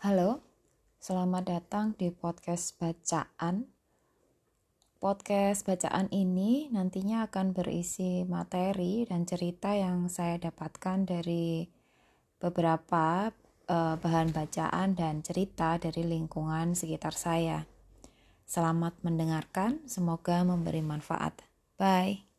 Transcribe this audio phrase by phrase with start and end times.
[0.00, 0.40] Halo,
[0.96, 3.68] selamat datang di podcast bacaan.
[4.96, 11.68] Podcast bacaan ini nantinya akan berisi materi dan cerita yang saya dapatkan dari
[12.40, 13.28] beberapa
[13.68, 17.68] uh, bahan bacaan dan cerita dari lingkungan sekitar saya.
[18.48, 21.44] Selamat mendengarkan, semoga memberi manfaat.
[21.76, 22.29] Bye.